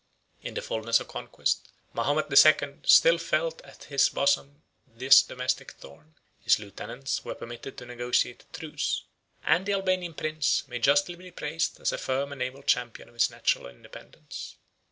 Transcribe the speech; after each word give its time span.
42 0.37 0.47
In 0.47 0.53
the 0.55 0.61
fulness 0.63 0.99
of 0.99 1.07
conquest, 1.07 1.71
Mahomet 1.93 2.27
the 2.31 2.35
Second 2.35 2.87
still 2.87 3.19
felt 3.19 3.61
at 3.61 3.83
his 3.83 4.09
bosom 4.09 4.63
this 4.87 5.21
domestic 5.21 5.73
thorn: 5.73 6.15
his 6.39 6.57
lieutenants 6.57 7.23
were 7.23 7.35
permitted 7.35 7.77
to 7.77 7.85
negotiate 7.85 8.41
a 8.41 8.51
truce; 8.57 9.03
and 9.43 9.67
the 9.67 9.73
Albanian 9.73 10.15
prince 10.15 10.67
may 10.67 10.79
justly 10.79 11.13
be 11.13 11.29
praised 11.29 11.79
as 11.79 11.91
a 11.91 11.99
firm 11.99 12.31
and 12.31 12.41
able 12.41 12.63
champion 12.63 13.09
of 13.09 13.13
his 13.13 13.29
national 13.29 13.67
independence. 13.67 14.55